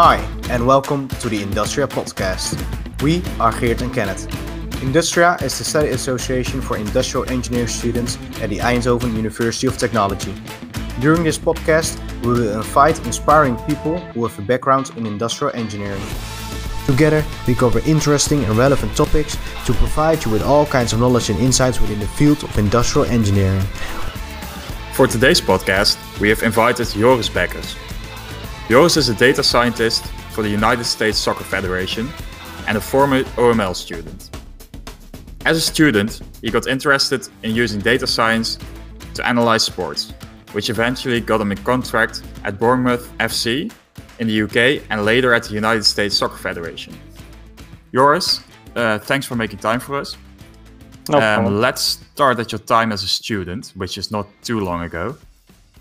[0.00, 2.54] Hi, and welcome to the Industria podcast.
[3.02, 4.32] We are Geert and Kenneth.
[4.80, 10.32] Industria is the study association for industrial engineering students at the Eindhoven University of Technology.
[11.00, 16.00] During this podcast, we will invite inspiring people who have a background in industrial engineering.
[16.86, 21.28] Together, we cover interesting and relevant topics to provide you with all kinds of knowledge
[21.28, 23.62] and insights within the field of industrial engineering.
[24.92, 27.87] For today's podcast, we have invited Joris Bekkers.
[28.68, 32.06] Joris is a data scientist for the United States Soccer Federation
[32.66, 34.28] and a former OML student.
[35.46, 38.58] As a student, he got interested in using data science
[39.14, 40.12] to analyze sports,
[40.52, 43.72] which eventually got him a contract at Bournemouth FC
[44.18, 46.92] in the UK and later at the United States Soccer Federation.
[47.94, 48.42] Joris,
[48.76, 50.14] uh, thanks for making time for us.
[51.08, 54.82] No um, let's start at your time as a student, which is not too long
[54.82, 55.16] ago.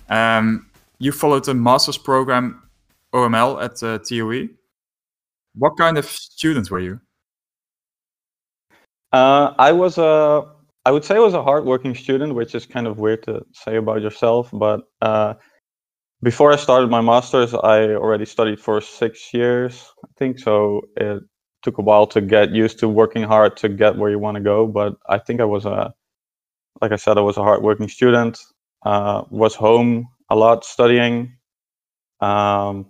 [0.07, 0.67] Um,
[0.99, 2.63] you followed a master's program
[3.17, 4.49] OML at uh, TUE.
[5.55, 6.99] What kind of student were you?
[9.11, 10.45] Uh, I was a,
[10.85, 13.77] I would say I was a hardworking student, which is kind of weird to say
[13.77, 14.49] about yourself.
[14.53, 15.33] But uh,
[16.21, 20.39] before I started my master's, I already studied for six years, I think.
[20.39, 21.23] So it
[21.63, 24.43] took a while to get used to working hard to get where you want to
[24.43, 24.67] go.
[24.67, 25.93] But I think I was a,
[26.81, 28.39] like I said, I was a hardworking student.
[28.85, 31.33] Uh, was home a lot studying.
[32.21, 32.85] Um,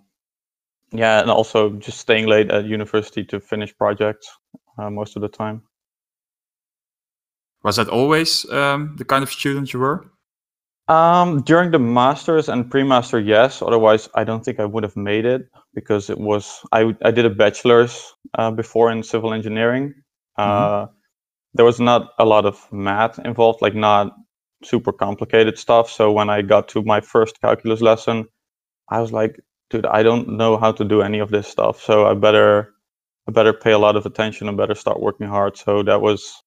[0.92, 4.30] yeah, and also just staying late at university to finish projects
[4.78, 5.62] uh, most of the time.
[7.64, 10.06] Was that always um, the kind of student you were?
[10.88, 13.62] Um, during the masters and pre-master, yes.
[13.62, 17.26] Otherwise, I don't think I would have made it because it was I I did
[17.26, 19.94] a bachelor's uh, before in civil engineering.
[20.38, 20.94] Uh, mm-hmm.
[21.56, 24.16] There was not a lot of math involved, like not
[24.64, 25.92] super complicated stuff.
[25.92, 28.28] So when I got to my first calculus lesson,
[28.90, 31.82] I was like, dude, I don't know how to do any of this stuff.
[31.82, 32.73] So I better
[33.28, 35.58] I better pay a lot of attention and better start working hard.
[35.58, 36.42] So that was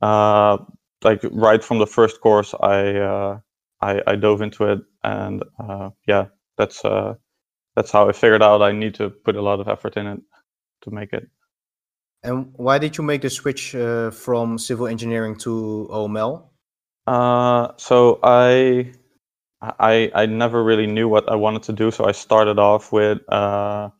[0.00, 0.58] uh,
[1.04, 3.38] like right from the first course, I uh,
[3.80, 6.26] I, I dove into it, and uh, yeah,
[6.58, 7.14] that's uh,
[7.76, 10.20] that's how I figured out I need to put a lot of effort in it
[10.82, 11.28] to make it.
[12.24, 16.44] And why did you make the switch uh, from civil engineering to OML?
[17.06, 18.92] Uh, so I
[19.62, 23.18] I I never really knew what I wanted to do, so I started off with
[23.30, 23.90] uh,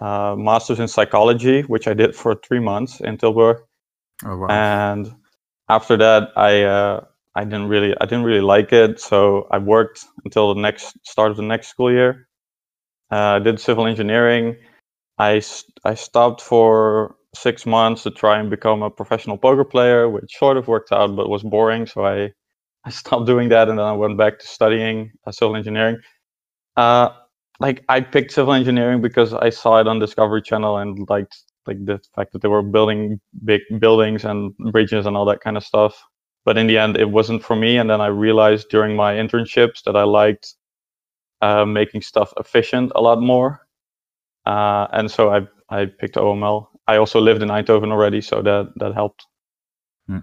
[0.00, 3.58] uh, masters in psychology, which I did for three months in Tilburg.
[4.24, 4.48] Oh, wow.
[4.48, 5.14] And
[5.68, 7.04] after that, I uh,
[7.34, 11.30] I didn't really I didn't really like it, so I worked until the next start
[11.30, 12.26] of the next school year.
[13.12, 14.56] Uh, I did civil engineering.
[15.18, 15.42] I
[15.84, 20.56] I stopped for six months to try and become a professional poker player, which sort
[20.56, 21.86] of worked out, but was boring.
[21.86, 22.32] So I
[22.84, 25.98] I stopped doing that, and then I went back to studying uh, civil engineering.
[26.76, 27.10] Uh,
[27.60, 31.36] like I picked civil engineering because I saw it on Discovery Channel and liked
[31.66, 35.58] like the fact that they were building big buildings and bridges and all that kind
[35.58, 36.02] of stuff.
[36.46, 37.76] But in the end, it wasn't for me.
[37.76, 40.54] And then I realized during my internships that I liked
[41.42, 43.60] uh, making stuff efficient a lot more.
[44.46, 46.66] Uh, and so I I picked OML.
[46.86, 49.26] I also lived in Eindhoven already, so that that helped.
[50.06, 50.20] Hmm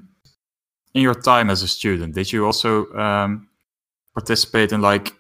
[0.98, 3.48] in your time as a student, did you also um,
[4.16, 5.14] participate in like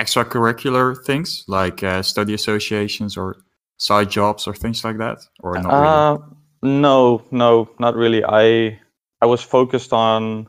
[0.00, 3.36] extracurricular things like uh, study associations or
[3.76, 6.80] side jobs or things like that, or not uh, really?
[6.82, 8.24] No, no, not really.
[8.24, 8.80] I
[9.22, 10.48] I was focused on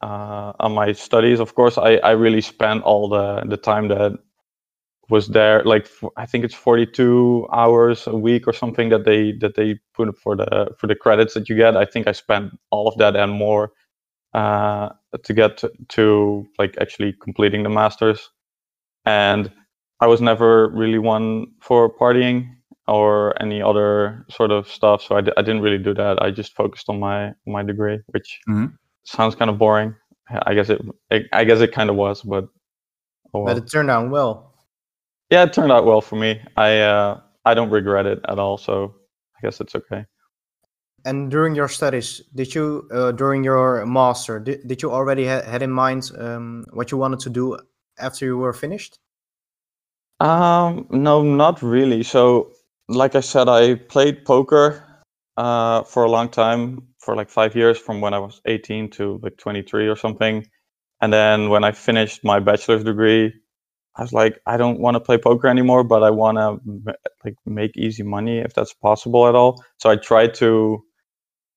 [0.00, 1.38] uh, on my studies.
[1.38, 4.12] Of course, I I really spent all the the time that
[5.10, 5.62] was there.
[5.64, 5.86] Like
[6.16, 10.36] I think it's 42 hours a week or something that they that they put for
[10.36, 11.76] the for the credits that you get.
[11.76, 13.72] I think I spent all of that and more
[14.34, 14.90] uh,
[15.22, 18.30] to get to, to, like actually completing the masters.
[19.04, 19.50] And
[20.00, 22.48] I was never really one for partying
[22.86, 26.20] or any other sort of stuff, so I d- I didn't really do that.
[26.22, 28.66] I just focused on my my degree, which mm-hmm.
[29.04, 29.94] sounds kind of boring.
[30.46, 30.80] I guess it,
[31.10, 32.44] it I guess it kind of was, but
[33.34, 33.54] oh well.
[33.54, 34.54] but it turned out well.
[35.30, 36.40] Yeah, it turned out well for me.
[36.56, 38.94] I uh, I don't regret it at all, so
[39.36, 40.04] I guess it's okay.
[41.04, 45.42] And during your studies, did you, uh, during your master, did, did you already ha-
[45.42, 47.58] had in mind um, what you wanted to do
[47.98, 48.98] after you were finished?
[50.20, 52.02] Um, no, not really.
[52.02, 52.52] So,
[52.88, 54.84] like I said, I played poker
[55.36, 59.18] uh, for a long time, for like five years, from when I was 18 to
[59.22, 60.46] like 23 or something.
[61.00, 63.32] And then when I finished my bachelor's degree,
[63.96, 66.94] I was like, I don't want to play poker anymore, but I want to
[67.24, 69.64] like make easy money if that's possible at all.
[69.78, 70.82] So I tried to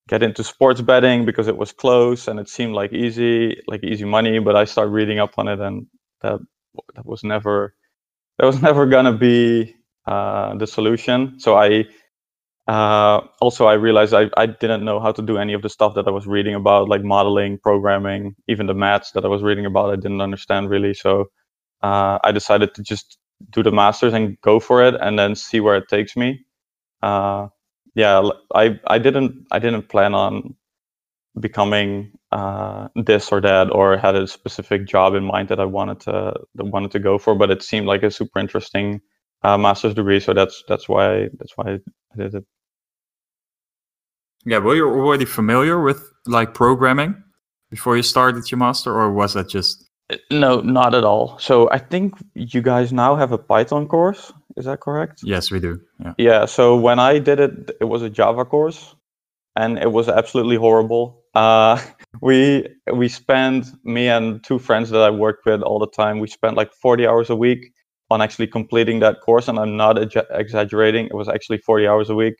[0.10, 4.06] get into sports betting because it was close and it seemed like easy like easy
[4.06, 5.88] money but i started reading up on it and
[6.22, 6.40] that
[6.96, 7.74] that was never
[8.40, 11.40] that was never gonna be uh, the solution.
[11.40, 11.86] So I
[12.68, 15.96] uh, also I realized I, I didn't know how to do any of the stuff
[15.96, 19.66] that I was reading about, like modeling, programming, even the maths that I was reading
[19.66, 19.92] about.
[19.92, 20.94] I didn't understand really.
[20.94, 21.28] So
[21.84, 23.18] uh, I decided to just
[23.52, 26.46] do the masters and go for it, and then see where it takes me.
[27.04, 27.48] Uh,
[27.95, 30.56] yeah, I I didn't I didn't plan on
[31.40, 36.00] becoming uh, this or that or had a specific job in mind that I wanted
[36.01, 39.01] to that wanted to go for, but it seemed like a super interesting
[39.44, 42.45] uh, master's degree, so that's that's why that's why I did it.
[44.46, 47.22] Yeah, were you already familiar with like programming
[47.69, 49.89] before you started your master, or was that just?
[50.10, 51.38] Uh, no, not at all.
[51.39, 54.34] So I think you guys now have a Python course.
[54.58, 55.22] Is that correct?
[55.24, 55.80] Yes, we do.
[56.00, 56.14] Yeah.
[56.18, 56.46] Yeah.
[56.46, 58.96] So when I did it, it was a Java course,
[59.56, 61.24] and it was absolutely horrible.
[61.34, 61.82] Uh,
[62.22, 66.20] we we spent me and two friends that I worked with all the time.
[66.20, 67.74] We spent like 40 hours a week
[68.10, 69.98] on actually completing that course, and I'm not
[70.32, 71.08] exaggerating.
[71.08, 72.36] It was actually 40 hours a week.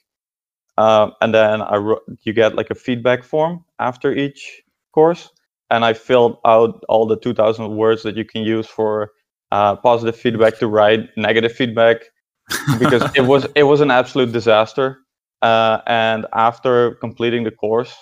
[0.78, 4.62] Um, and then I wrote, you get like a feedback form after each
[4.94, 5.30] course,
[5.70, 9.12] and I filled out all the 2,000 words that you can use for
[9.54, 11.98] uh, positive feedback to write negative feedback
[12.80, 14.98] because it was it was an absolute disaster.
[15.44, 17.94] Uh, and after completing the course,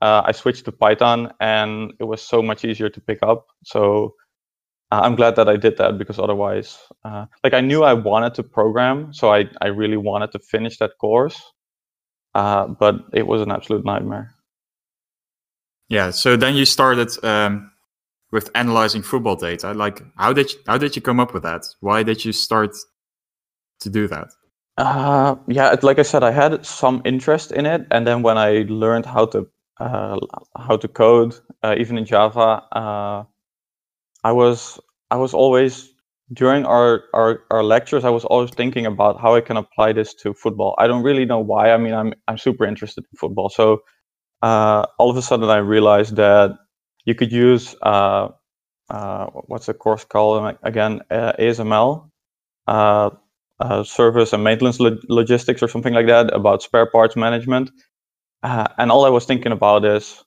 [0.00, 3.46] uh, I switched to Python, and it was so much easier to pick up.
[3.64, 4.14] So
[4.90, 8.34] uh, I'm glad that I did that because otherwise, uh, like I knew I wanted
[8.34, 11.40] to program, so I I really wanted to finish that course,
[12.34, 14.34] uh, but it was an absolute nightmare.
[15.88, 16.10] Yeah.
[16.10, 17.70] So then you started um,
[18.30, 19.72] with analyzing football data.
[19.72, 21.64] Like, how did you, how did you come up with that?
[21.80, 22.76] Why did you start
[23.80, 24.28] to do that?
[24.76, 28.64] Uh, yeah, like I said, I had some interest in it, and then when I
[28.68, 29.48] learned how to
[29.80, 30.18] uh,
[30.56, 33.24] how to code, uh, even in Java, uh,
[34.22, 34.78] I was
[35.10, 35.92] I was always
[36.32, 40.14] during our, our our lectures I was always thinking about how I can apply this
[40.14, 40.76] to football.
[40.78, 41.72] I don't really know why.
[41.72, 43.82] I mean, I'm I'm super interested in football, so
[44.42, 46.56] uh, all of a sudden I realized that
[47.04, 48.28] you could use uh,
[48.90, 51.02] uh, what's the course called again?
[51.10, 52.10] ASML,
[53.84, 57.70] service and maintenance logistics or something like that about spare parts management
[58.44, 60.24] uh, and all I was thinking about is,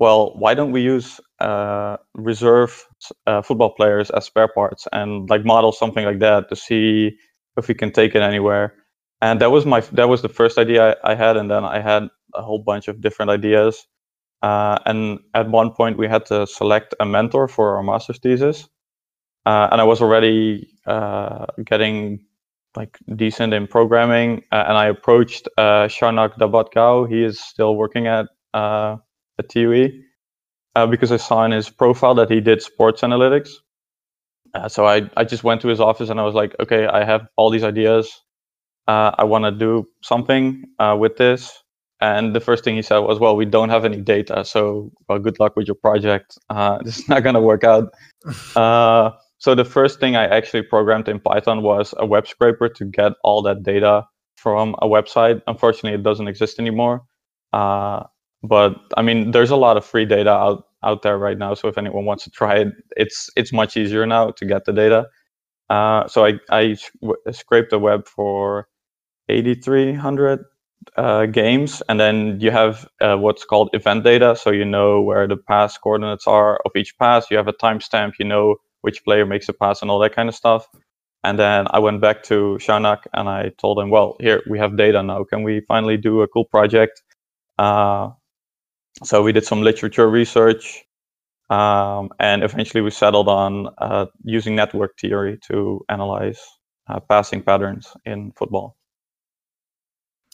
[0.00, 2.84] well, why don't we use uh, reserve
[3.26, 7.16] uh, football players as spare parts and like model something like that to see
[7.58, 8.74] if we can take it anywhere?
[9.22, 11.80] And that was my that was the first idea I, I had, and then I
[11.80, 13.86] had a whole bunch of different ideas.
[14.42, 18.68] Uh, and at one point, we had to select a mentor for our master's thesis,
[19.46, 22.24] uh, and I was already uh, getting
[22.76, 27.08] like decent in programming, uh, and I approached uh, Shaunak Dabadghao.
[27.10, 28.96] He is still working at uh,
[29.38, 29.90] at TUE
[30.90, 33.50] because I saw in his profile that he did sports analytics.
[34.68, 37.26] So I I just went to his office and I was like, okay, I have
[37.36, 38.22] all these ideas.
[38.88, 40.64] I want to do something
[40.98, 41.61] with this.
[42.02, 45.20] And the first thing he said was, "Well, we don't have any data, so well,
[45.20, 46.36] good luck with your project.
[46.84, 47.94] this is not going to work out."
[49.42, 53.14] So the first thing I actually programmed in Python was a web scraper to get
[53.24, 54.06] all that data
[54.36, 55.42] from a website.
[55.48, 57.02] Unfortunately, it doesn't exist anymore.
[57.52, 58.04] Uh,
[58.44, 61.54] but I mean, there's a lot of free data out out there right now.
[61.54, 64.72] So if anyone wants to try it, it's it's much easier now to get the
[64.72, 65.06] data.
[65.68, 66.76] Uh, so I I
[67.32, 68.68] scraped the web for
[69.28, 70.44] 8,300
[70.96, 74.36] uh, games, and then you have uh, what's called event data.
[74.36, 77.30] So you know where the pass coordinates are of each pass.
[77.30, 78.12] You have a timestamp.
[78.18, 80.68] You know which player makes a pass and all that kind of stuff.
[81.24, 84.76] And then I went back to Shaunak and I told him, well, here we have
[84.76, 85.24] data now.
[85.24, 87.02] Can we finally do a cool project?
[87.58, 88.10] Uh,
[89.04, 90.84] so we did some literature research.
[91.50, 96.40] Um, and eventually we settled on uh, using network theory to analyze
[96.88, 98.76] uh, passing patterns in football.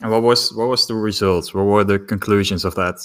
[0.00, 1.52] And what was what was the results?
[1.54, 2.96] What were the conclusions of that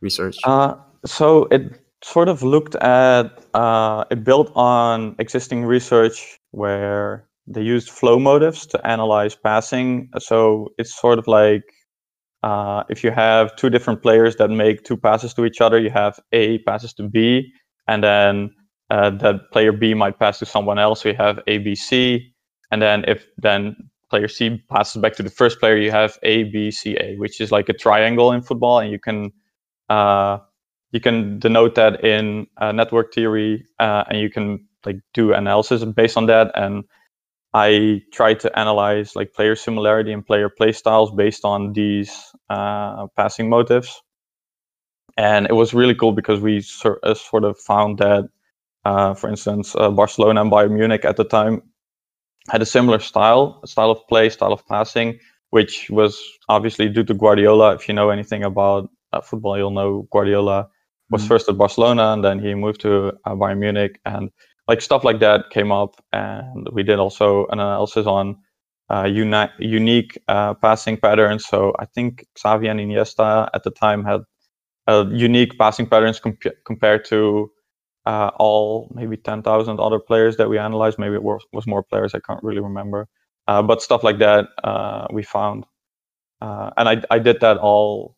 [0.00, 0.36] research?
[0.44, 7.62] Uh, so it sort of looked at uh, it built on existing research where they
[7.62, 10.08] used flow motifs to analyze passing.
[10.18, 11.64] So it's sort of like
[12.42, 15.90] uh, if you have two different players that make two passes to each other, you
[15.90, 17.52] have A passes to B,
[17.88, 18.50] and then
[18.90, 21.02] uh, that player B might pass to someone else.
[21.02, 22.32] So you have A, B, C,
[22.70, 26.44] and then if then player C passes back to the first player, you have A,
[26.44, 29.32] B, C, A, which is like a triangle in football, and you can
[29.88, 30.38] uh,
[30.92, 35.84] you can denote that in uh, network theory uh, and you can like do analysis
[35.84, 36.84] based on that and
[37.54, 43.06] i try to analyze like player similarity and player play styles based on these uh,
[43.16, 44.02] passing motifs.
[45.16, 48.24] And it was really cool because we uh, sort of found that
[48.84, 51.62] uh, for instance barcelona and bayern munich at the time
[52.50, 55.18] had a similar style, style of play, style of passing,
[55.50, 57.74] which was obviously due to Guardiola.
[57.74, 60.68] If you know anything about uh, football, you'll know Guardiola
[61.10, 61.28] was mm-hmm.
[61.28, 64.30] first at Barcelona and then he moved to uh, Bayern Munich, and
[64.68, 66.02] like stuff like that came up.
[66.12, 68.36] And we did also an analysis on
[68.90, 71.46] uh, uni- unique uh, passing patterns.
[71.46, 74.20] So I think Xavi and Iniesta at the time had
[74.88, 77.50] uh, unique passing patterns comp- compared to
[78.10, 80.98] uh, all maybe 10,000 other players that we analyzed.
[80.98, 83.06] Maybe it was, was more players, I can't really remember.
[83.46, 85.64] Uh, but stuff like that uh, we found.
[86.40, 88.16] Uh, and I, I did that all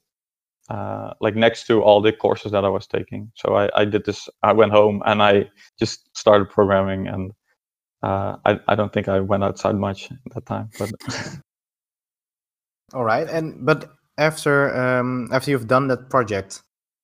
[0.70, 3.30] uh, like next to all the courses that I was taking.
[3.34, 7.32] So I, I did this, I went home and I just started programming and
[8.02, 10.70] I, I don't think I went outside much at that time.
[10.78, 10.90] But
[12.94, 13.28] all right.
[13.28, 16.62] And, but after, um, after you've done that project,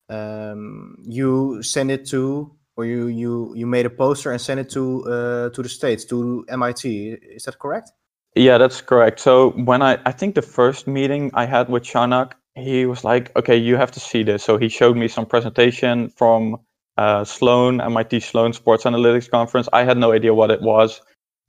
[0.09, 4.71] um, you send it to or you you you made a poster and sent it
[4.71, 7.19] to uh, to the states to MIT.
[7.37, 7.91] Is that correct?
[8.37, 9.19] Yeah, that's correct.
[9.19, 13.37] So when I I think the first meeting I had with Shaunak, he was like,
[13.37, 16.57] "Okay, you have to see this." So he showed me some presentation from
[16.97, 19.69] uh, Sloan, MIT Sloan Sports Analytics Conference.
[19.73, 21.01] I had no idea what it was,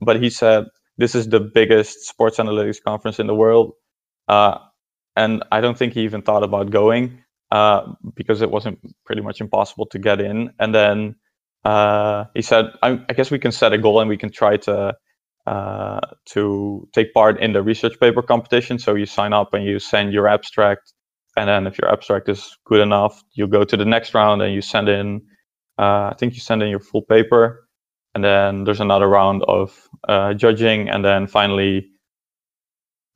[0.01, 0.65] but he said
[0.97, 3.73] this is the biggest sports analytics conference in the world,
[4.27, 4.57] uh,
[5.15, 9.41] and I don't think he even thought about going uh, because it wasn't pretty much
[9.41, 10.51] impossible to get in.
[10.59, 11.15] And then
[11.65, 14.57] uh, he said, I, I, guess we can set a goal and we can try
[14.57, 14.95] to
[15.45, 18.77] uh, to take part in the research paper competition.
[18.77, 20.93] So you sign up and you send your abstract,
[21.35, 24.53] and then if your abstract is good enough, you go to the next round and
[24.53, 25.21] you send in.
[25.77, 27.67] Uh, I think you send in your full paper,
[28.13, 31.87] and then there's another round of uh, judging, and then finally,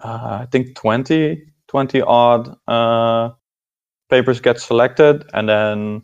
[0.03, 2.55] uh, I think 20, 20 odd
[4.09, 6.01] papers get selected, and then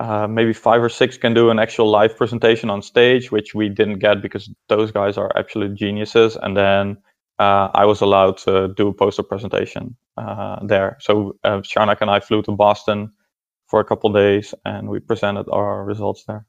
[0.00, 3.68] uh, maybe five or six can do an actual live presentation on stage, which we
[3.68, 6.36] didn't get because those guys are absolute geniuses.
[6.36, 6.96] And then
[7.38, 10.96] uh, I was allowed to do a poster presentation uh, there.
[11.00, 13.12] So uh, Shaunak and I flew to Boston
[13.66, 16.46] for a couple days, and we presented our results there.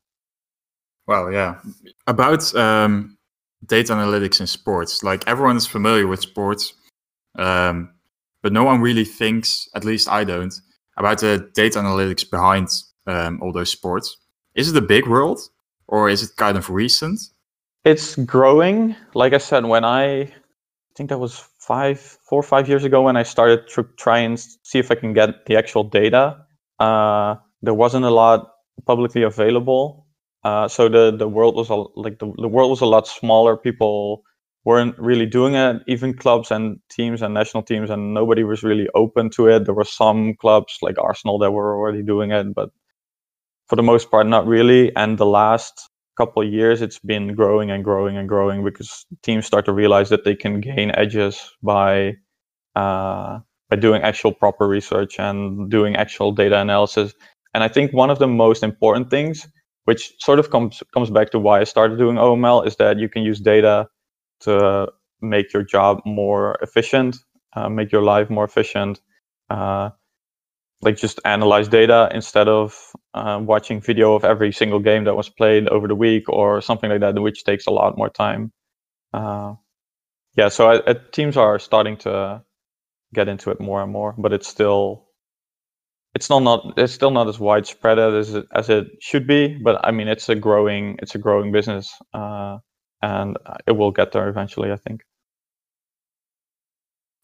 [1.07, 1.59] Well, yeah.
[2.07, 3.17] About um,
[3.65, 6.73] data analytics in sports, like everyone is familiar with sports.
[7.37, 7.94] Um,
[8.45, 10.53] but no one really thinks, at least I don't,
[10.97, 12.67] about the data analytics behind
[13.07, 14.17] um, all those sports.
[14.53, 15.39] Is it a big world
[15.87, 17.19] or is it kind of recent?
[17.85, 18.95] It's growing.
[19.15, 20.31] Like I said, when I, I
[20.95, 24.39] think that was five, four or five years ago when I started to try and
[24.39, 26.37] see if I can get the actual data,
[26.79, 28.51] uh, there wasn't a lot
[28.85, 30.05] publicly available.
[30.43, 33.57] Uh, so the the world was a, like the, the world was a lot smaller.
[33.57, 34.21] People
[34.65, 38.87] weren't really doing it, even clubs and teams and national teams, and nobody was really
[38.95, 39.65] open to it.
[39.65, 42.69] There were some clubs like Arsenal that were already doing it, but
[43.67, 44.95] for the most part, not really.
[44.95, 49.65] And the last couple years, it's been growing and growing and growing because teams start
[49.65, 52.13] to realize that they can gain edges by
[52.75, 57.13] uh, by doing actual proper research and doing actual data analysis.
[57.53, 59.47] And I think one of the most important things,
[59.85, 63.09] which sort of comes comes back to why I started doing OML, is that you
[63.09, 63.87] can use data
[64.45, 67.17] to make your job more efficient,
[67.55, 69.01] uh, make your life more efficient.
[69.49, 69.91] Uh,
[70.81, 75.29] like just analyze data instead of uh, watching video of every single game that was
[75.29, 78.53] played over the week or something like that, which takes a lot more time.
[79.13, 79.55] Uh,
[80.37, 82.43] yeah, so I, I, teams are starting to
[83.13, 85.05] get into it more and more, but it's still
[86.15, 89.57] it's still not it's still not as widespread as it, as it should be.
[89.63, 91.93] But I mean, it's a growing it's a growing business.
[93.05, 95.03] And it will get there eventually, I think.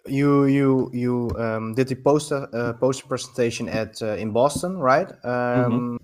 [0.06, 5.10] You you you um, did the poster uh, poster presentation at uh, in Boston, right?
[5.24, 5.96] Um, mm-hmm.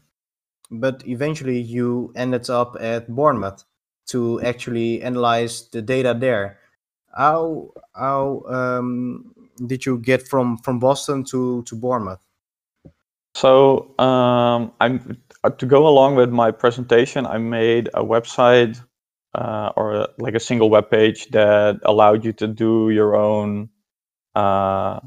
[0.80, 3.64] But eventually, you ended up at Bournemouth
[4.08, 6.60] to actually analyze the data there.
[7.16, 9.34] How how um,
[9.66, 12.24] did you get from from Boston to to Bournemouth?
[13.36, 15.18] So um, I'm
[15.58, 17.26] to go along with my presentation.
[17.26, 18.82] I made a website
[19.38, 23.70] uh, or like a single web page that allowed you to do your own
[24.36, 25.00] uh,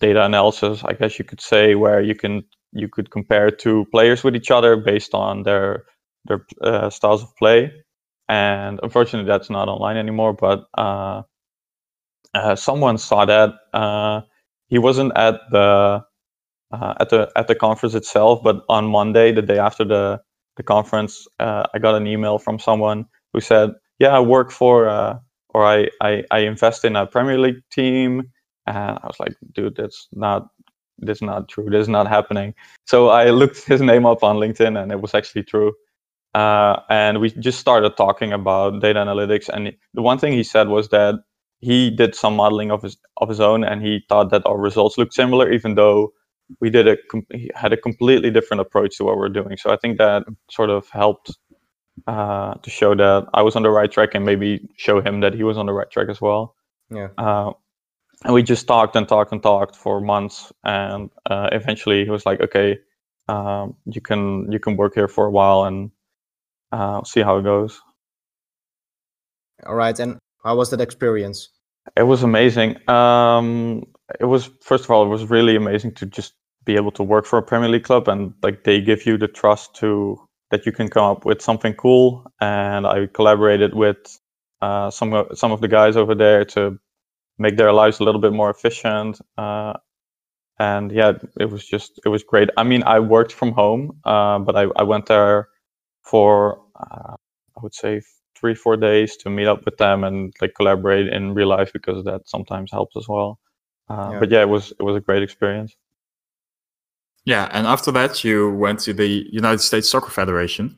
[0.00, 4.24] data analysis, I guess you could say, where you can you could compare two players
[4.24, 5.84] with each other based on their
[6.26, 7.72] their uh, styles of play.
[8.28, 10.34] And unfortunately, that's not online anymore.
[10.34, 11.22] But uh,
[12.34, 13.54] uh, someone saw that.
[13.74, 14.22] Uh,
[14.68, 16.04] he wasn't at the
[16.72, 20.20] at the at the conference itself, but on Monday, the day after the
[20.56, 25.18] the conference, I got an email from someone who said, "Yeah, I work for uh,
[25.50, 28.22] or I, I I invest in a Premier League team,"
[28.66, 30.48] and I was like, "Dude, that's not
[30.98, 31.68] that's not true.
[31.70, 32.54] This is not happening."
[32.86, 35.72] So I looked his name up on LinkedIn, and it was actually true.
[36.34, 39.48] uh, and we just started talking about data analytics.
[39.50, 41.16] And the one thing he said was that
[41.60, 44.98] he did some modeling of his of his own, and he thought that our results
[44.98, 46.12] looked similar, even though
[46.60, 46.96] we did a
[47.54, 49.56] had a completely different approach to what we're doing.
[49.58, 51.36] So I think that sort of helped
[52.06, 55.34] uh, to show that I was on the right track, and maybe show him that
[55.34, 56.54] he was on the right track as well.
[56.90, 57.08] Yeah.
[57.18, 57.52] Uh,
[58.24, 62.24] and we just talked and talked and talked for months, and uh, eventually he was
[62.24, 62.78] like, "Okay,
[63.28, 65.90] um, you can you can work here for a while and
[66.70, 67.80] uh, see how it goes."
[69.66, 71.48] All right, and how was that experience?
[71.96, 72.88] It was amazing.
[72.88, 73.84] Um,
[74.20, 76.34] it was first of all, it was really amazing to just
[76.64, 79.28] be able to work for a Premier League club, and like they give you the
[79.28, 80.18] trust to
[80.52, 82.26] that you can come up with something cool.
[82.40, 84.20] And I collaborated with
[84.62, 86.78] uh, some of, some of the guys over there to
[87.38, 89.20] make their lives a little bit more efficient.
[89.38, 89.74] Uh,
[90.58, 92.50] and yeah, it was just it was great.
[92.56, 95.48] I mean, I worked from home, uh, but I, I went there
[96.02, 97.14] for uh,
[97.56, 98.02] I would say
[98.36, 102.04] three four days to meet up with them and like collaborate in real life because
[102.04, 103.40] that sometimes helps as well.
[103.88, 104.20] Uh, yeah.
[104.20, 105.74] But yeah, it was it was a great experience.
[107.24, 110.76] Yeah, and after that, you went to the United States Soccer Federation.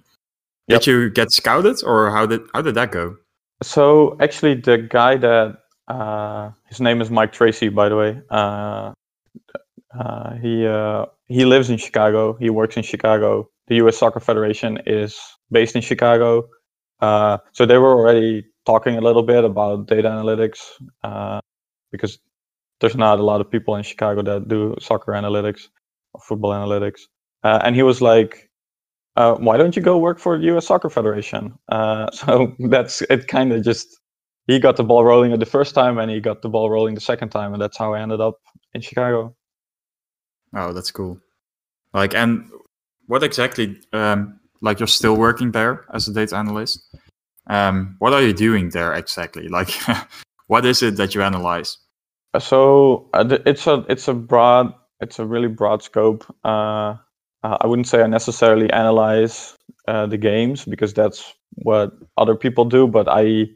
[0.69, 0.81] Yep.
[0.81, 3.17] Did you get scouted, or how did how did that go?
[3.63, 5.57] So actually, the guy that
[5.89, 8.21] uh, his name is Mike Tracy, by the way.
[8.31, 8.93] Uh,
[9.99, 12.35] uh, he uh, he lives in Chicago.
[12.35, 13.49] He works in Chicago.
[13.69, 13.97] The U.S.
[13.97, 15.19] Soccer Federation is
[15.51, 16.49] based in Chicago.
[17.01, 20.61] Uh, so they were already talking a little bit about data analytics
[21.03, 21.41] uh,
[21.91, 22.19] because
[22.81, 25.69] there's not a lot of people in Chicago that do soccer analytics
[26.15, 27.01] or football analytics.
[27.43, 28.51] and he was like,
[29.17, 30.67] uh, why don't you go work for the U.S.
[30.67, 31.57] Soccer Federation?
[31.69, 33.29] Uh, so that's it.
[33.29, 34.01] Kind of just
[34.47, 37.01] he got the ball rolling the first time, and he got the ball rolling the
[37.01, 38.39] second time, and that's how I ended up
[38.75, 39.35] in Chicago.
[40.55, 41.19] Oh, that's cool.
[41.93, 42.49] Like, and
[43.07, 43.81] what exactly?
[43.93, 46.81] Um, like, you're still working there as a data analyst.
[47.47, 49.49] Um, what are you doing there exactly?
[49.55, 49.71] Like,
[50.47, 51.79] what is it that you analyze?
[52.39, 54.75] So uh, it's a it's a broad
[55.05, 56.25] it's a really broad scope.
[56.45, 56.97] Uh,
[57.45, 59.57] uh, I wouldn't say I necessarily analyze
[59.89, 63.49] uh, the games because that's what other people do, but I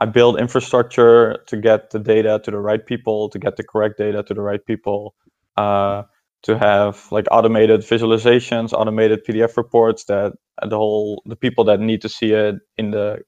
[0.00, 3.98] I build infrastructure to get the data to the right people, to get the correct
[3.98, 5.14] data to the right people,
[5.58, 6.04] uh,
[6.44, 10.34] to have like automated visualizations, automated PDF reports that
[10.68, 13.20] the whole the people that need to see it in the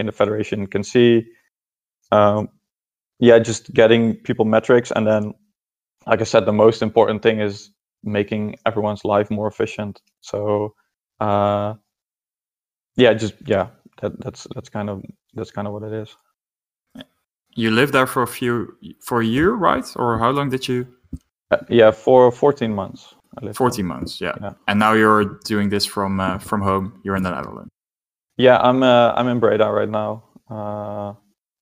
[0.00, 1.26] in the federation can see.
[2.12, 2.48] Um,
[3.20, 5.32] yeah, just getting people metrics, and then,
[6.06, 7.70] like I said, the most important thing is
[8.02, 10.00] making everyone's life more efficient.
[10.20, 10.74] So,
[11.20, 11.74] uh,
[12.96, 13.68] yeah, just yeah,
[14.00, 15.02] that, that's that's kind of
[15.34, 16.16] that's kind of what it is.
[17.56, 19.86] You lived there for a few for a year, right?
[19.96, 20.86] Or how long did you?
[21.50, 23.14] Uh, yeah, for 14 months.
[23.54, 23.96] 14 there.
[23.96, 24.34] months, yeah.
[24.40, 24.52] yeah.
[24.68, 27.00] And now you're doing this from uh, from home.
[27.04, 27.70] You're in the Netherlands.
[28.36, 31.14] Yeah, I'm uh, I'm in Breda right now, uh,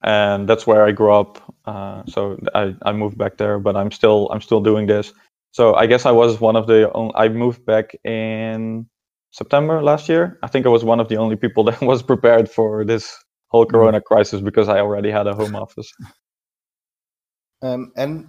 [0.02, 1.51] and that's where I grew up.
[1.64, 5.12] Uh, so I, I moved back there, but I'm still I'm still doing this.
[5.52, 8.86] So I guess I was one of the I moved back in
[9.30, 10.38] September last year.
[10.42, 13.16] I think I was one of the only people that was prepared for this
[13.48, 13.76] whole mm-hmm.
[13.76, 15.92] Corona crisis because I already had a home office.
[17.62, 18.26] Um, and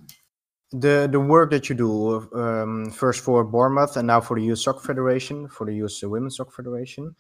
[0.71, 4.63] the the work that you do um, first for Bournemouth and now for the US
[4.63, 7.15] Soccer Federation for the US Women's Soccer Federation.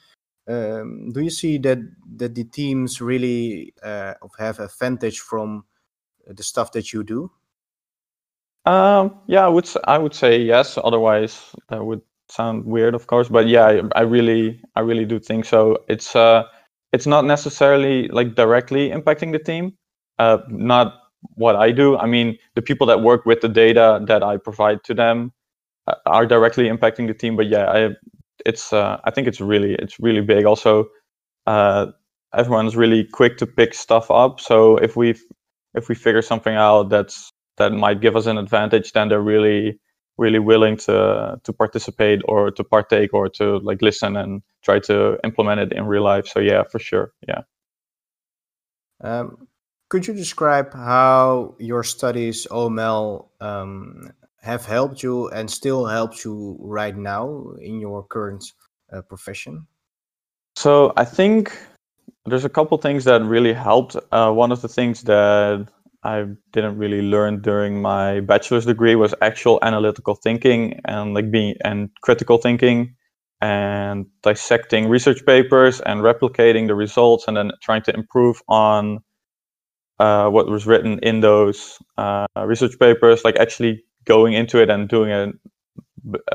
[0.47, 1.79] Um, do you see that
[2.17, 5.63] that the teams really uh, have advantage from
[6.27, 7.31] the stuff that you do?
[8.65, 10.77] Um, yeah, I would I would say yes.
[10.81, 13.29] Otherwise, that would sound weird, of course.
[13.29, 15.77] But yeah, I, I really I really do think so.
[15.89, 16.43] It's uh,
[16.93, 19.73] it's not necessarily like directly impacting the team.
[20.19, 20.93] Uh, not
[21.35, 21.97] what I do.
[21.97, 25.33] I mean, the people that work with the data that I provide to them
[25.87, 27.35] uh, are directly impacting the team.
[27.35, 27.89] But yeah, I
[28.45, 30.45] it's uh, I think it's really it's really big.
[30.45, 30.87] Also,
[31.47, 31.87] uh,
[32.33, 34.39] everyone's really quick to pick stuff up.
[34.39, 35.15] So if we
[35.73, 39.79] if we figure something out that's that might give us an advantage, then they're really
[40.17, 45.17] really willing to to participate or to partake or to like listen and try to
[45.23, 46.27] implement it in real life.
[46.27, 47.41] So yeah, for sure, yeah.
[49.01, 49.47] Um,
[49.89, 56.57] could you describe how your studies OML um, have helped you and still helps you
[56.59, 58.43] right now in your current
[58.91, 59.67] uh, profession?
[60.55, 61.57] So I think
[62.25, 63.95] there's a couple things that really helped.
[64.11, 65.67] Uh, one of the things that
[66.03, 71.55] I didn't really learn during my bachelor's degree was actual analytical thinking and like being
[71.63, 72.95] and critical thinking
[73.41, 78.99] and dissecting research papers and replicating the results and then trying to improve on
[79.99, 84.89] uh, what was written in those uh, research papers like actually going into it and
[84.89, 85.35] doing it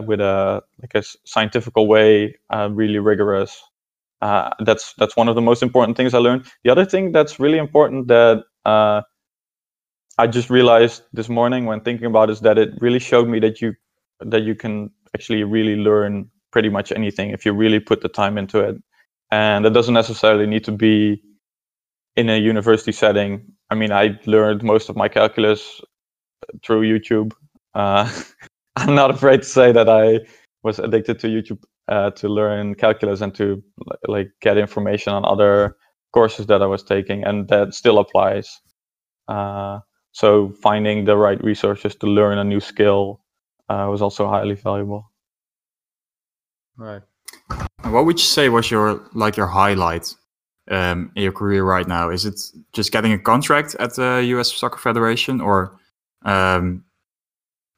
[0.07, 3.63] with a like a scientific way uh, really rigorous
[4.21, 6.47] uh, that's that's one of the most important things I learned.
[6.65, 9.03] The other thing that's really important that uh,
[10.19, 13.61] I just realized this morning when thinking about is that it really showed me that
[13.61, 13.75] you
[14.21, 18.39] that you can actually really learn pretty much anything if you really put the time
[18.39, 18.77] into it,
[19.31, 21.23] and it doesn't necessarily need to be
[22.17, 23.45] in a university setting.
[23.71, 25.81] I mean, I learned most of my calculus
[26.65, 27.33] through YouTube.
[27.75, 28.11] Uh,
[28.77, 30.21] I'm not afraid to say that I
[30.65, 33.63] was addicted to YouTube uh, to learn calculus and to
[34.07, 35.77] like get information on other
[36.13, 38.61] courses that I was taking, and that still applies.
[39.29, 39.81] Uh,
[40.13, 43.21] so finding the right resources to learn a new skill
[43.69, 45.11] uh, was also highly valuable.
[46.77, 47.03] Right.
[47.85, 50.15] What would you say was your like your highlight
[50.71, 52.11] um, in your career right now?
[52.11, 52.41] Is it
[52.73, 54.53] just getting a contract at the U.S.
[54.53, 55.79] Soccer Federation, or
[56.25, 56.85] um,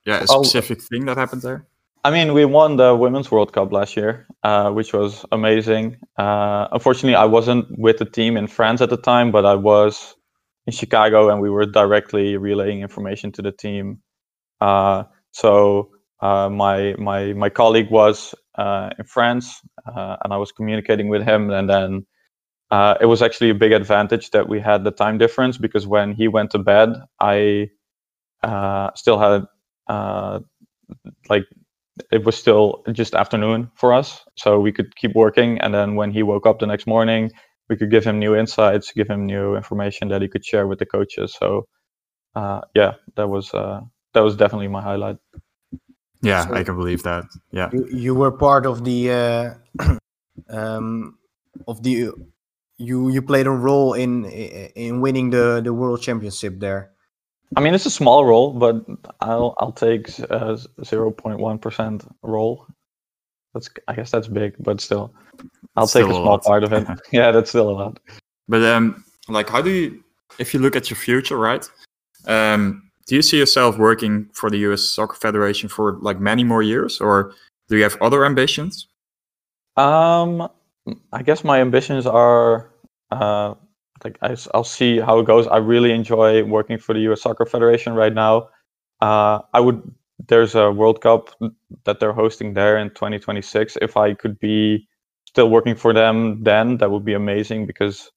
[0.05, 0.43] yeah, a Oh.
[0.43, 1.67] specific thing that happened there?
[2.03, 5.99] I mean, we won the Women's World Cup last year, uh, which was amazing.
[6.17, 10.15] Uh, unfortunately, I wasn't with the team in France at the time, but I was
[10.67, 14.01] in Chicago, and we were directly relaying information to the team.
[14.63, 15.91] Uh, so
[16.23, 21.23] uh, my my my colleague was uh, in France, uh, and I was communicating with
[21.23, 22.07] him, and then
[23.01, 26.29] it was actually a big advantage that we had the time difference because when he
[26.29, 27.69] went to bed, I
[28.95, 29.45] still had
[31.29, 31.45] like
[32.13, 35.61] it was still just afternoon for us, so we could keep working.
[35.61, 37.31] And then when he woke up the next morning,
[37.71, 40.79] we could give him new insights, give him new information that he could share with
[40.81, 41.35] the coaches.
[41.39, 41.67] So
[42.37, 43.81] uh, yeah, that was uh,
[44.15, 45.19] that was definitely my highlight.
[46.23, 47.25] Yeah, So- I can believe that.
[47.53, 49.55] Yeah, You, you were part of the uh,
[50.51, 51.19] um,
[51.69, 52.13] of the
[52.79, 56.93] you you played a role in in winning the the world championship there.
[57.57, 58.85] I mean, it's a small role, but
[59.21, 62.67] I'll I'll take uh, zero point one percent role.
[63.55, 65.13] That's I guess that's big, but still,
[65.77, 66.87] I'll take Still a a small part of it.
[67.13, 67.99] yeah, that's still a lot.
[68.49, 70.05] but um, like, how do you,
[70.39, 71.69] if you look at your future, right?
[72.27, 74.83] Um, do you see yourself working for the U.S.
[74.83, 77.33] Soccer Federation for like many more years, or
[77.69, 78.87] do you have other ambitions?
[79.77, 80.49] Um,
[81.13, 82.71] I guess my ambitions are
[83.11, 83.55] uh,
[84.05, 85.47] like I, will see how it goes.
[85.47, 87.23] I really enjoy working for the U.S.
[87.23, 88.49] Soccer Federation right now.
[89.01, 89.83] Uh, I would.
[90.29, 91.31] There's a World Cup
[91.85, 93.79] that they're hosting there in 2026.
[93.81, 94.87] If I could be
[95.27, 98.11] still working for them, then that would be amazing because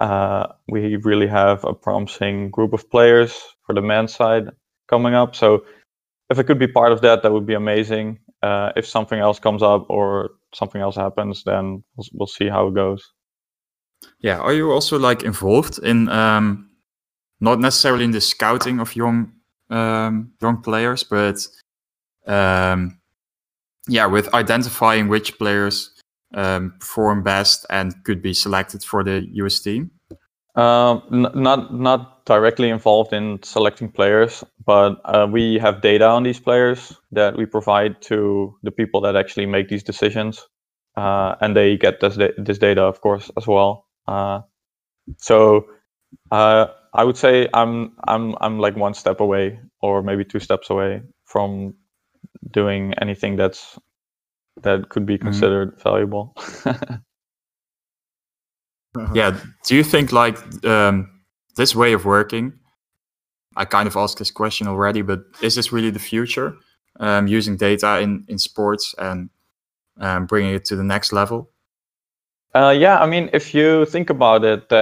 [0.00, 4.48] uh, we really have a promising group of players for the men's side
[4.88, 5.36] coming up.
[5.36, 5.64] So
[6.30, 8.18] if I could be part of that, that would be amazing.
[8.42, 12.68] Uh, if something else comes up or something else happens, then we'll, we'll see how
[12.68, 13.12] it goes.
[14.20, 16.70] Yeah, are you also like involved in um,
[17.40, 19.32] not necessarily in the scouting of young
[19.70, 21.46] um, young players, but
[22.26, 22.98] um,
[23.88, 25.90] yeah, with identifying which players
[26.34, 29.90] um, perform best and could be selected for the US team?
[30.54, 36.24] Um, n- not not directly involved in selecting players, but uh, we have data on
[36.24, 40.44] these players that we provide to the people that actually make these decisions,
[40.96, 43.87] uh, and they get this da- this data, of course, as well.
[44.08, 44.40] Uh,
[45.18, 45.66] so
[46.30, 50.70] uh, I would say I'm I'm I'm like one step away, or maybe two steps
[50.70, 51.74] away from
[52.50, 53.78] doing anything that's
[54.62, 56.34] that could be considered valuable.
[59.14, 61.08] Yeah, do you think like um,
[61.56, 62.52] this way of working?
[63.56, 66.56] I kind of asked this question already, but is this really the future?
[67.00, 69.30] Um, using data in in sports and
[70.00, 71.50] um, bringing it to the next level?
[72.58, 74.72] Uh, yeah, I mean, if you think about it,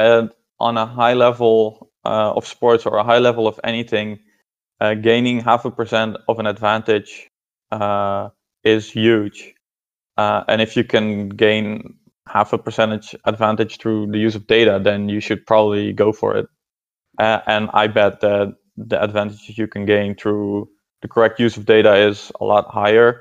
[0.59, 4.19] on a high level uh, of sports or a high level of anything,
[4.81, 7.29] uh, gaining half a percent of an advantage
[7.73, 8.31] uh,
[8.65, 9.53] is huge.
[10.17, 14.81] Uh, and if you can gain half a percentage advantage through the use of data,
[14.83, 16.47] then you should probably go for it.
[17.19, 20.71] And I bet that the advantages you can gain through
[21.03, 23.21] the correct use of data is a lot higher,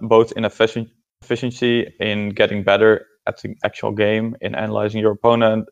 [0.00, 5.68] both in efficiency, in getting better at the actual game, in analyzing your opponent,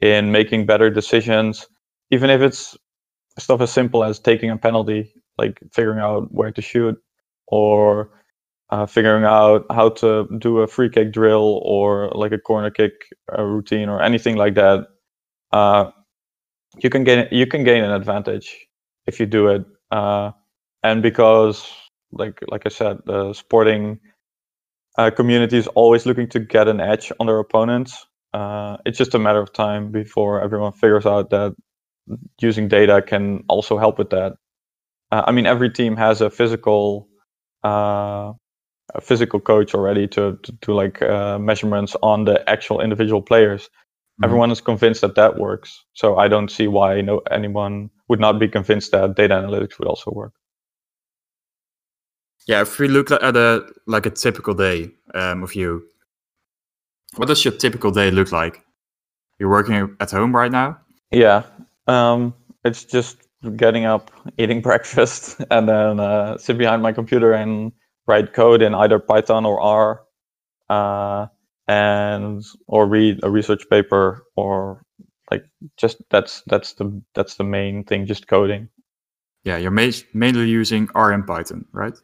[0.00, 1.66] in making better decisions,
[2.10, 2.76] even if it's
[3.38, 6.96] stuff as simple as taking a penalty, like figuring out where to shoot,
[7.48, 8.10] or
[8.70, 12.92] uh, figuring out how to do a free kick drill or like a corner kick
[13.38, 14.86] uh, routine or anything like that.
[15.52, 15.90] Uh,
[16.78, 18.66] you can gain you can gain an advantage
[19.06, 20.30] if you do it, uh,
[20.82, 21.70] and because
[22.12, 24.00] like like I said, the sporting
[24.98, 28.06] uh, community is always looking to get an edge on their opponents.
[28.32, 31.54] Uh, it's just a matter of time before everyone figures out that
[32.40, 34.34] using data can also help with that.
[35.10, 37.08] Uh, I mean, every team has a physical
[37.64, 38.32] uh,
[38.94, 43.64] a physical coach already to to do like uh, measurements on the actual individual players.
[43.64, 44.24] Mm-hmm.
[44.24, 45.84] Everyone is convinced that that works.
[45.94, 49.88] So I don't see why no anyone would not be convinced that data analytics would
[49.88, 50.32] also work.
[52.46, 55.82] Yeah, if we look at a like a typical day um, of you,
[57.16, 58.62] what does your typical day look like?
[59.38, 60.78] You're working at home right now.
[61.10, 61.42] Yeah,
[61.88, 63.18] um, it's just
[63.56, 67.72] getting up, eating breakfast, and then uh, sit behind my computer and
[68.06, 70.02] write code in either Python or R,
[70.70, 71.26] uh,
[71.66, 74.82] and or read a research paper or
[75.32, 75.44] like
[75.76, 78.68] just that's that's the that's the main thing, just coding.
[79.42, 81.94] Yeah, you're ma- mainly using R and Python, right?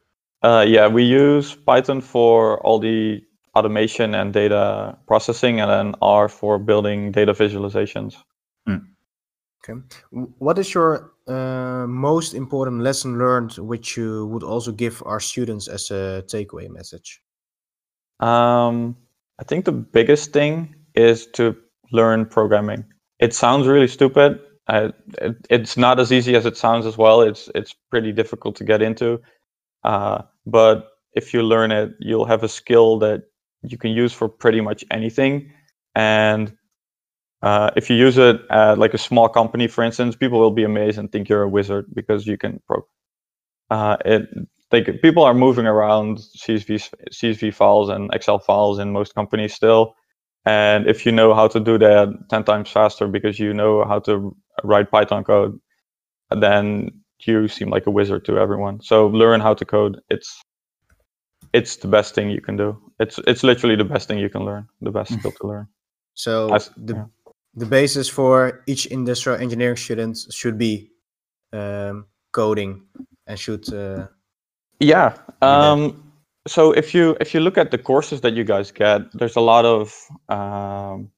[0.42, 3.22] Uh, yeah, we use Python for all the
[3.55, 8.16] automation and data processing, and then R for building data visualizations.
[8.68, 8.87] Mm.
[9.62, 9.81] Okay.
[10.11, 15.68] What is your uh, most important lesson learned, which you would also give our students
[15.68, 17.20] as a takeaway message?
[18.18, 18.96] Um,
[19.38, 21.57] I think the biggest thing is to
[21.92, 22.85] learn programming.
[23.20, 24.40] It sounds really stupid.
[24.68, 24.94] it,
[25.50, 27.20] it's not as easy as it sounds as well.
[27.20, 29.20] It's it's pretty difficult to get into.
[29.85, 33.22] Uh, but if you learn it, you'll have a skill that
[33.62, 35.52] you can use for pretty much anything.
[35.94, 36.55] And
[37.42, 40.64] uh, if you use it at like a small company, for instance, people will be
[40.64, 42.85] amazed and think you're a wizard because you can pro.
[43.70, 44.22] Uh, it
[44.72, 49.94] like people are moving around CSV CSV files and Excel files in most companies still,
[50.46, 53.98] and if you know how to do that ten times faster because you know how
[54.00, 55.59] to write Python code,
[56.31, 56.90] then
[57.26, 58.80] you seem like a wizard to everyone.
[58.80, 60.00] So learn how to code.
[60.11, 60.42] It's
[61.52, 62.78] it's the best thing you can do.
[63.00, 64.68] It's it's literally the best thing you can learn.
[64.80, 65.68] The best skill to learn.
[66.14, 67.04] So As, the yeah
[67.54, 70.90] the basis for each industrial engineering student should be
[71.52, 72.82] um, coding
[73.26, 74.06] and should uh,
[74.80, 76.12] yeah um,
[76.46, 79.40] so if you if you look at the courses that you guys get there's a
[79.40, 79.94] lot of
[80.28, 81.11] um,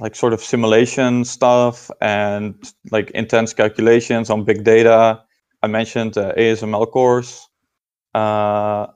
[0.00, 5.22] like sort of simulation stuff and like intense calculations on big data
[5.62, 7.48] i mentioned the asml course
[8.14, 8.86] uh,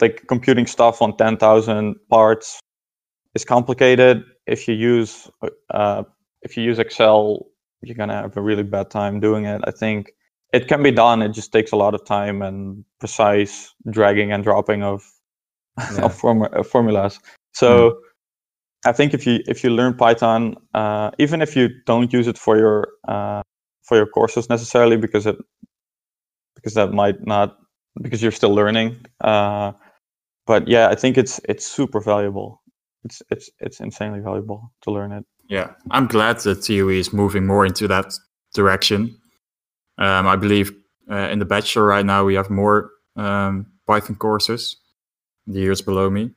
[0.00, 2.60] like computing stuff on 10000 parts
[3.34, 5.28] is complicated if you use
[5.70, 6.02] uh,
[6.42, 7.46] if you use Excel,
[7.82, 9.62] you're gonna have a really bad time doing it.
[9.64, 10.12] I think
[10.52, 11.22] it can be done.
[11.22, 15.02] It just takes a lot of time and precise dragging and dropping of
[15.78, 16.02] yeah.
[16.02, 17.18] of form- uh, formulas.
[17.52, 17.90] So.
[17.90, 17.94] Mm.
[18.86, 22.36] I think if you if you learn Python, uh, even if you don't use it
[22.36, 23.40] for your uh,
[23.82, 25.36] for your courses necessarily, because it
[26.64, 27.58] because that might not
[28.00, 28.96] because you're still learning.
[29.20, 29.72] Uh,
[30.46, 32.62] but yeah, I think it's it's super valuable
[33.04, 35.24] it's it's it's insanely valuable to learn it.
[35.48, 38.14] Yeah, I'm glad that TUE is moving more into that
[38.54, 39.16] direction.
[39.98, 40.72] Um, I believe
[41.10, 44.76] uh, in the bachelor right now we have more um, Python courses.
[45.46, 46.30] The years below me,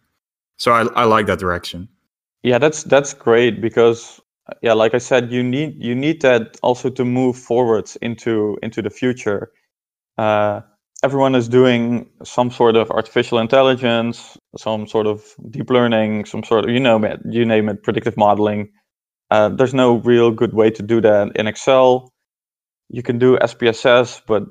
[0.57, 1.87] so I I like that direction.
[2.43, 4.19] Yeah, that's that's great because
[4.61, 8.81] yeah, like I said, you need you need that also to move forwards into into
[8.81, 9.49] the future.
[10.17, 10.62] Uh,
[11.03, 16.65] everyone is doing some sort of artificial intelligence, some sort of deep learning, some sort
[16.65, 16.99] of you know
[17.30, 18.69] you name it, predictive modeling.
[19.30, 22.12] Uh, there's no real good way to do that in Excel.
[22.89, 24.43] You can do SPSS, but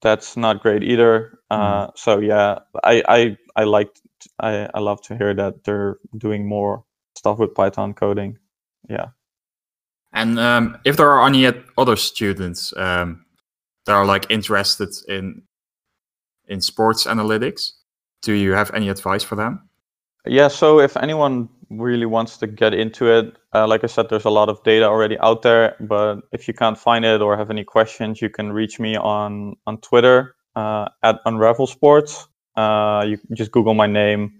[0.00, 1.38] that's not great either.
[1.50, 1.90] Uh, mm.
[1.96, 4.00] So yeah, I I I liked
[4.40, 6.84] I I love to hear that they're doing more
[7.16, 8.38] stuff with Python coding.
[8.88, 9.08] Yeah.
[10.12, 13.21] And um, if there are any other students um,
[13.86, 15.42] that are like interested in
[16.48, 17.72] in sports analytics.
[18.22, 19.68] Do you have any advice for them?
[20.26, 24.24] Yeah, so if anyone really wants to get into it, uh, like I said, there's
[24.24, 25.74] a lot of data already out there.
[25.80, 29.56] But if you can't find it or have any questions, you can reach me on
[29.66, 32.28] on Twitter uh, at Unravel Sports.
[32.56, 34.32] Uh, you just Google my name,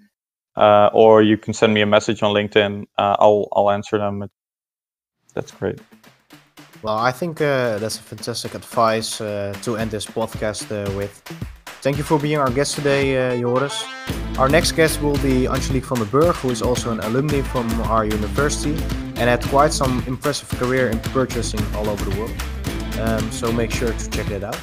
[0.57, 2.87] uh, or you can send me a message on LinkedIn.
[2.99, 4.29] Uh, I'll I'll answer them.
[5.35, 5.81] That's great.
[6.83, 11.23] Well, I think uh, that's a fantastic advice to end this podcast with.
[11.83, 13.85] Thank you for being our guest today, uh, Joris.
[14.39, 17.69] Our next guest will be Angelique van der Burg, who is also an alumni from
[17.83, 18.75] our university
[19.17, 22.35] and had quite some impressive career in purchasing all over the world.
[23.01, 24.59] Um, so make sure to check that out.